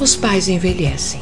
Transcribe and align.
Os 0.00 0.16
pais 0.16 0.48
envelhecem. 0.48 1.20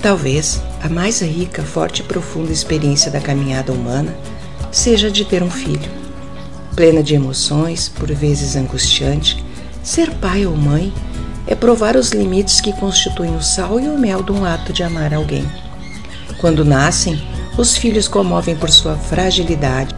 Talvez 0.00 0.62
a 0.82 0.88
mais 0.88 1.20
rica, 1.20 1.62
forte 1.62 2.00
e 2.00 2.02
profunda 2.02 2.50
experiência 2.50 3.10
da 3.10 3.20
caminhada 3.20 3.72
humana 3.72 4.16
seja 4.70 5.10
de 5.10 5.24
ter 5.24 5.42
um 5.42 5.50
filho. 5.50 5.90
Plena 6.74 7.02
de 7.02 7.14
emoções, 7.14 7.88
por 7.88 8.10
vezes 8.12 8.56
angustiante, 8.56 9.44
ser 9.82 10.10
pai 10.14 10.44
ou 10.44 10.56
mãe 10.56 10.92
é 11.46 11.54
provar 11.54 11.94
os 11.94 12.10
limites 12.10 12.60
que 12.60 12.72
constituem 12.72 13.36
o 13.36 13.42
sal 13.42 13.78
e 13.78 13.88
o 13.88 13.98
mel 13.98 14.22
de 14.22 14.32
um 14.32 14.44
ato 14.44 14.72
de 14.72 14.82
amar 14.82 15.14
alguém. 15.14 15.46
Quando 16.38 16.64
nascem, 16.64 17.22
os 17.56 17.76
filhos 17.76 18.08
comovem 18.08 18.56
por 18.56 18.70
sua 18.70 18.96
fragilidade. 18.96 19.94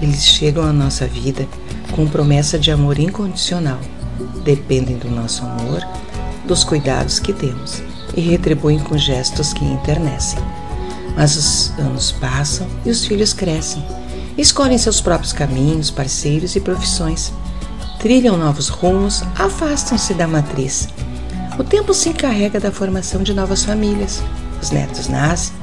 Eles 0.00 0.24
chegam 0.24 0.64
à 0.64 0.72
nossa 0.72 1.06
vida 1.06 1.46
com 1.94 2.06
promessa 2.06 2.58
de 2.58 2.70
amor 2.70 2.98
incondicional. 2.98 3.78
Dependem 4.44 4.96
do 4.96 5.10
nosso 5.10 5.42
amor, 5.44 5.86
dos 6.46 6.64
cuidados 6.64 7.18
que 7.18 7.32
temos 7.32 7.82
e 8.14 8.20
retribuem 8.20 8.78
com 8.78 8.96
gestos 8.96 9.52
que 9.52 9.64
enternecem. 9.64 10.38
Mas 11.16 11.36
os 11.36 11.78
anos 11.78 12.12
passam 12.12 12.66
e 12.84 12.90
os 12.90 13.06
filhos 13.06 13.32
crescem, 13.32 13.84
escolhem 14.36 14.78
seus 14.78 15.00
próprios 15.00 15.32
caminhos, 15.32 15.90
parceiros 15.90 16.56
e 16.56 16.60
profissões, 16.60 17.32
trilham 17.98 18.36
novos 18.36 18.68
rumos, 18.68 19.22
afastam-se 19.38 20.14
da 20.14 20.26
matriz. 20.26 20.88
O 21.58 21.64
tempo 21.64 21.94
se 21.94 22.10
encarrega 22.10 22.60
da 22.60 22.70
formação 22.70 23.22
de 23.22 23.32
novas 23.32 23.64
famílias, 23.64 24.22
os 24.62 24.70
netos 24.70 25.08
nascem, 25.08 25.54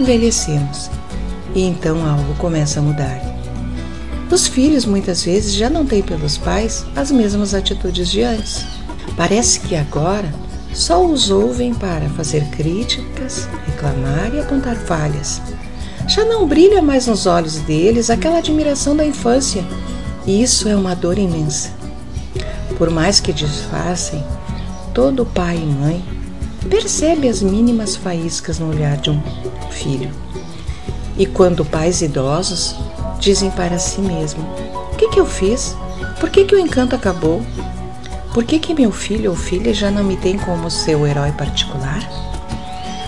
envelhecemos 0.00 0.90
e 1.54 1.62
então 1.62 2.08
algo 2.08 2.34
começa 2.36 2.80
a 2.80 2.82
mudar. 2.82 3.20
Os 4.30 4.46
filhos 4.46 4.84
muitas 4.84 5.24
vezes 5.24 5.54
já 5.54 5.68
não 5.68 5.84
têm 5.84 6.02
pelos 6.02 6.38
pais 6.38 6.86
as 6.96 7.10
mesmas 7.10 7.52
atitudes 7.52 8.08
de 8.08 8.22
antes. 8.22 8.64
Parece 9.16 9.60
que 9.60 9.74
agora 9.74 10.32
só 10.72 11.04
os 11.04 11.30
ouvem 11.30 11.74
para 11.74 12.08
fazer 12.10 12.44
críticas, 12.50 13.48
reclamar 13.66 14.32
e 14.32 14.38
apontar 14.38 14.76
falhas. 14.76 15.42
Já 16.06 16.24
não 16.24 16.46
brilha 16.46 16.80
mais 16.80 17.06
nos 17.06 17.26
olhos 17.26 17.56
deles 17.56 18.08
aquela 18.08 18.38
admiração 18.38 18.96
da 18.96 19.04
infância, 19.04 19.64
e 20.26 20.42
isso 20.42 20.68
é 20.68 20.76
uma 20.76 20.94
dor 20.94 21.18
imensa. 21.18 21.70
Por 22.78 22.88
mais 22.88 23.20
que 23.20 23.32
disfarcem, 23.32 24.24
todo 24.94 25.26
pai 25.26 25.56
e 25.56 25.66
mãe 25.66 26.19
percebe 26.68 27.28
as 27.28 27.42
mínimas 27.42 27.96
faíscas 27.96 28.58
no 28.58 28.68
olhar 28.68 28.96
de 28.96 29.10
um 29.10 29.20
filho. 29.70 30.10
E 31.16 31.26
quando 31.26 31.64
pais 31.64 32.02
idosos 32.02 32.74
dizem 33.18 33.50
para 33.50 33.78
si 33.78 34.00
mesmo: 34.00 34.42
O 34.92 34.96
que, 34.96 35.08
que 35.08 35.20
eu 35.20 35.26
fiz? 35.26 35.76
Por 36.18 36.30
que, 36.30 36.44
que 36.44 36.54
o 36.54 36.58
encanto 36.58 36.94
acabou? 36.94 37.42
Por 38.32 38.44
que, 38.44 38.58
que 38.58 38.74
meu 38.74 38.92
filho 38.92 39.30
ou 39.30 39.36
filha 39.36 39.74
já 39.74 39.90
não 39.90 40.04
me 40.04 40.16
tem 40.16 40.38
como 40.38 40.70
seu 40.70 41.06
herói 41.06 41.32
particular? 41.32 42.00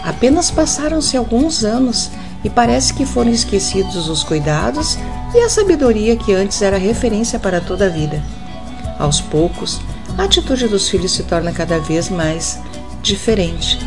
Apenas 0.04 0.50
passaram-se 0.50 1.16
alguns 1.16 1.62
anos 1.62 2.10
e 2.42 2.50
parece 2.50 2.92
que 2.92 3.06
foram 3.06 3.30
esquecidos 3.30 4.08
os 4.08 4.24
cuidados 4.24 4.98
e 5.32 5.38
a 5.38 5.48
sabedoria 5.48 6.16
que 6.16 6.32
antes 6.32 6.60
era 6.60 6.76
referência 6.76 7.38
para 7.38 7.60
toda 7.60 7.86
a 7.86 7.88
vida. 7.88 8.22
Aos 8.98 9.20
poucos, 9.20 9.80
a 10.18 10.24
atitude 10.24 10.66
dos 10.66 10.88
filhos 10.88 11.12
se 11.12 11.22
torna 11.22 11.52
cada 11.52 11.78
vez 11.78 12.08
mais 12.08 12.58
diferente. 13.02 13.78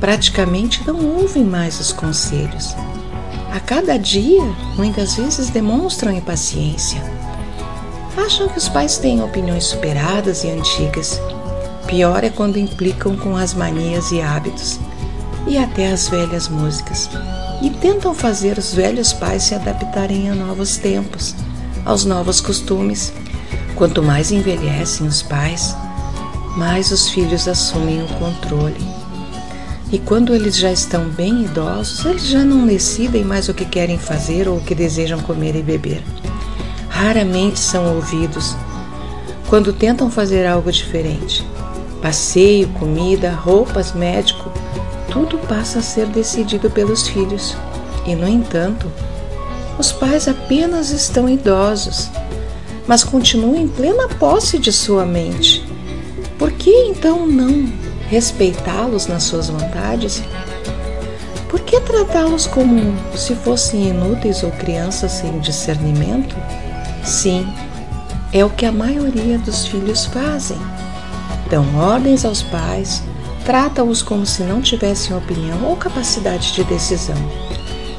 Praticamente 0.00 0.86
não 0.86 1.18
ouvem 1.18 1.44
mais 1.44 1.78
os 1.78 1.92
conselhos. 1.92 2.74
A 3.52 3.60
cada 3.60 3.96
dia, 3.98 4.42
muitas 4.76 5.14
vezes 5.16 5.50
demonstram 5.50 6.12
impaciência 6.12 7.00
acham 8.26 8.48
que 8.48 8.58
os 8.58 8.68
pais 8.68 8.98
têm 8.98 9.22
opiniões 9.22 9.64
superadas 9.64 10.42
e 10.42 10.50
antigas. 10.50 11.20
Pior 11.86 12.24
é 12.24 12.30
quando 12.30 12.58
implicam 12.58 13.16
com 13.16 13.36
as 13.36 13.54
manias 13.54 14.10
e 14.10 14.20
hábitos, 14.20 14.80
e 15.46 15.56
até 15.56 15.92
as 15.92 16.08
velhas 16.08 16.48
músicas, 16.48 17.08
e 17.62 17.70
tentam 17.70 18.12
fazer 18.12 18.58
os 18.58 18.74
velhos 18.74 19.12
pais 19.12 19.44
se 19.44 19.54
adaptarem 19.54 20.28
a 20.28 20.34
novos 20.34 20.76
tempos, 20.76 21.36
aos 21.84 22.04
novos 22.04 22.40
costumes. 22.40 23.12
Quanto 23.76 24.02
mais 24.02 24.32
envelhecem 24.32 25.06
os 25.06 25.22
pais, 25.22 25.76
mais 26.56 26.90
os 26.90 27.08
filhos 27.08 27.46
assumem 27.46 28.02
o 28.02 28.08
controle. 28.14 28.80
E 29.92 29.98
quando 29.98 30.34
eles 30.34 30.56
já 30.56 30.72
estão 30.72 31.08
bem 31.10 31.44
idosos, 31.44 32.04
eles 32.04 32.26
já 32.26 32.42
não 32.42 32.66
decidem 32.66 33.24
mais 33.24 33.48
o 33.48 33.54
que 33.54 33.64
querem 33.64 33.98
fazer 33.98 34.48
ou 34.48 34.56
o 34.56 34.60
que 34.60 34.74
desejam 34.74 35.20
comer 35.20 35.54
e 35.54 35.62
beber 35.62 36.02
raramente 36.96 37.60
são 37.60 37.94
ouvidos 37.94 38.56
quando 39.48 39.70
tentam 39.70 40.10
fazer 40.10 40.46
algo 40.46 40.72
diferente. 40.72 41.46
Passeio, 42.00 42.68
comida, 42.68 43.30
roupas, 43.30 43.92
médico, 43.92 44.50
tudo 45.10 45.38
passa 45.46 45.80
a 45.80 45.82
ser 45.82 46.06
decidido 46.06 46.70
pelos 46.70 47.06
filhos. 47.06 47.54
E, 48.06 48.14
no 48.14 48.26
entanto, 48.26 48.90
os 49.78 49.92
pais 49.92 50.26
apenas 50.26 50.90
estão 50.90 51.28
idosos, 51.28 52.08
mas 52.86 53.04
continuam 53.04 53.56
em 53.56 53.68
plena 53.68 54.08
posse 54.08 54.58
de 54.58 54.72
sua 54.72 55.04
mente. 55.04 55.64
Por 56.38 56.52
que 56.52 56.70
então 56.70 57.26
não 57.26 57.66
respeitá-los 58.08 59.06
nas 59.06 59.22
suas 59.22 59.48
vontades? 59.48 60.22
Por 61.48 61.60
que 61.60 61.80
tratá-los 61.80 62.46
como 62.46 62.94
se 63.16 63.34
fossem 63.36 63.88
inúteis 63.88 64.42
ou 64.42 64.50
crianças 64.50 65.12
sem 65.12 65.38
discernimento? 65.38 66.36
Sim, 67.02 67.46
é 68.32 68.44
o 68.44 68.50
que 68.50 68.66
a 68.66 68.72
maioria 68.72 69.38
dos 69.38 69.66
filhos 69.66 70.04
fazem. 70.04 70.58
Dão 71.48 71.64
ordens 71.76 72.24
aos 72.24 72.42
pais, 72.42 73.02
tratam-os 73.44 74.02
como 74.02 74.26
se 74.26 74.42
não 74.42 74.60
tivessem 74.60 75.16
opinião 75.16 75.64
ou 75.64 75.76
capacidade 75.76 76.52
de 76.52 76.64
decisão. 76.64 77.16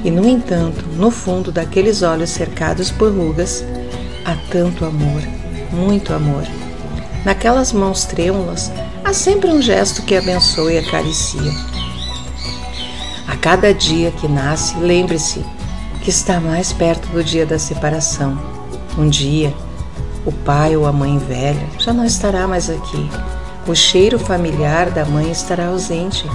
E, 0.03 0.11
no 0.11 0.27
entanto, 0.27 0.85
no 0.95 1.09
fundo 1.09 1.51
daqueles 1.51 2.03
olhos 2.03 2.29
cercados 2.29 2.91
por 2.91 3.11
rugas, 3.11 3.65
há 4.25 4.35
tanto 4.51 4.85
amor, 4.85 5.21
muito 5.71 6.13
amor. 6.13 6.43
Naquelas 7.27 7.73
mãos 7.73 8.05
trêmulas, 8.05 8.71
há 9.03 9.11
sempre 9.11 9.49
um 9.51 9.61
gesto 9.61 10.01
que 10.03 10.15
abençoa 10.15 10.71
e 10.71 10.77
acaricia. 10.77 11.51
A 13.27 13.35
cada 13.35 13.73
dia 13.73 14.11
que 14.11 14.29
nasce, 14.29 14.77
lembre-se 14.77 15.43
que 16.01 16.09
está 16.09 16.39
mais 16.39 16.71
perto 16.71 17.05
do 17.09 17.21
dia 17.21 17.45
da 17.45 17.59
separação 17.59 18.39
um 18.97 19.09
dia, 19.09 19.53
o 20.25 20.31
pai 20.31 20.77
ou 20.77 20.85
a 20.85 20.93
mãe 20.93 21.17
velha 21.17 21.67
já 21.77 21.91
não 21.91 22.05
estará 22.05 22.47
mais 22.47 22.69
aqui. 22.69 23.09
O 23.67 23.75
cheiro 23.75 24.17
familiar 24.17 24.89
da 24.89 25.03
mãe 25.03 25.29
estará 25.29 25.67
ausente. 25.67 26.25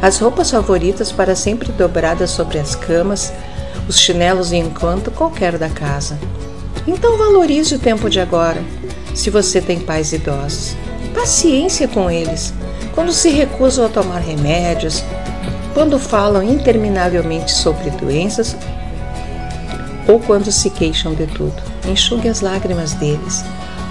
As 0.00 0.18
roupas 0.18 0.50
favoritas 0.50 1.12
para 1.12 1.36
sempre 1.36 1.70
dobradas 1.72 2.30
sobre 2.30 2.58
as 2.58 2.74
camas, 2.74 3.34
os 3.86 3.98
chinelos 3.98 4.50
em 4.50 4.62
encanto 4.62 5.10
qualquer 5.10 5.58
da 5.58 5.68
casa. 5.68 6.18
Então 6.86 7.18
valorize 7.18 7.74
o 7.74 7.78
tempo 7.78 8.08
de 8.08 8.18
agora, 8.18 8.64
se 9.18 9.30
você 9.30 9.60
tem 9.60 9.80
pais 9.80 10.12
idosos. 10.12 10.76
Paciência 11.12 11.88
com 11.88 12.08
eles. 12.08 12.54
Quando 12.94 13.12
se 13.12 13.30
recusam 13.30 13.86
a 13.86 13.88
tomar 13.88 14.20
remédios, 14.20 15.02
quando 15.74 15.98
falam 15.98 16.42
interminavelmente 16.42 17.50
sobre 17.50 17.90
doenças 17.90 18.56
ou 20.06 20.20
quando 20.20 20.50
se 20.52 20.70
queixam 20.70 21.14
de 21.14 21.26
tudo 21.26 21.60
enxugue 21.86 22.28
as 22.28 22.40
lágrimas 22.40 22.92
deles, 22.94 23.44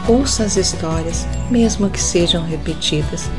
ouça 0.07 0.43
as 0.43 0.55
histórias, 0.55 1.27
mesmo 1.49 1.89
que 1.89 2.01
sejam 2.01 2.43
repetidas. 2.43 3.29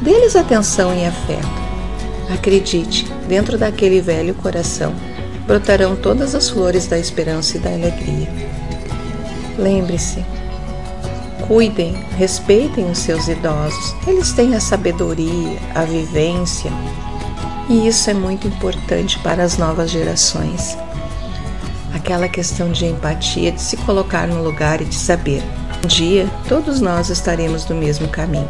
Dê-lhes 0.00 0.36
atenção 0.36 0.94
e 0.96 1.04
afeto. 1.04 1.48
Acredite, 2.32 3.06
dentro 3.28 3.58
daquele 3.58 4.00
velho 4.00 4.34
coração 4.34 4.94
brotarão 5.46 5.94
todas 5.94 6.34
as 6.34 6.48
flores 6.48 6.86
da 6.86 6.98
esperança 6.98 7.56
e 7.56 7.60
da 7.60 7.70
alegria. 7.70 8.28
Lembre-se, 9.58 10.24
cuidem, 11.46 11.92
respeitem 12.16 12.90
os 12.90 12.98
seus 12.98 13.28
idosos. 13.28 13.94
Eles 14.06 14.32
têm 14.32 14.54
a 14.54 14.60
sabedoria, 14.60 15.58
a 15.74 15.84
vivência, 15.84 16.70
e 17.68 17.86
isso 17.86 18.08
é 18.10 18.14
muito 18.14 18.46
importante 18.46 19.18
para 19.20 19.42
as 19.42 19.58
novas 19.58 19.90
gerações 19.90 20.76
aquela 22.06 22.28
questão 22.28 22.70
de 22.70 22.86
empatia, 22.86 23.50
de 23.50 23.60
se 23.60 23.76
colocar 23.78 24.28
no 24.28 24.40
lugar 24.40 24.80
e 24.80 24.84
de 24.84 24.94
saber. 24.94 25.42
Um 25.84 25.88
dia 25.88 26.30
todos 26.48 26.80
nós 26.80 27.10
estaremos 27.10 27.68
no 27.68 27.74
mesmo 27.74 28.06
caminho. 28.06 28.48